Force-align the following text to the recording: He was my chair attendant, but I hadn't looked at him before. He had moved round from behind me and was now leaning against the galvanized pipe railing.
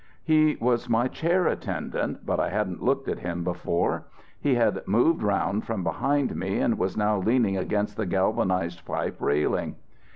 He 0.23 0.57
was 0.59 0.89
my 0.89 1.07
chair 1.07 1.45
attendant, 1.45 2.25
but 2.25 2.39
I 2.39 2.49
hadn't 2.49 2.81
looked 2.81 3.07
at 3.07 3.19
him 3.19 3.43
before. 3.43 4.07
He 4.39 4.55
had 4.55 4.81
moved 4.87 5.21
round 5.21 5.63
from 5.63 5.83
behind 5.83 6.35
me 6.35 6.57
and 6.57 6.79
was 6.79 6.97
now 6.97 7.19
leaning 7.19 7.55
against 7.55 7.97
the 7.97 8.07
galvanized 8.07 8.83
pipe 8.83 9.17
railing. 9.21 9.75